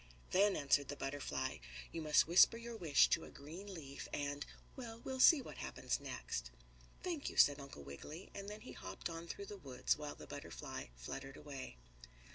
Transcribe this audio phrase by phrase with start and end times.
[0.31, 1.57] "Then," answered the butterfly,
[1.91, 4.43] "you must whisper your wish to a green leaf and
[4.75, 6.49] well, we'll see what happens next."
[7.03, 10.25] "Thank you," said Uncle Wiggily, and then he hopped on through the woods while the
[10.25, 11.77] butterfly fluttered away.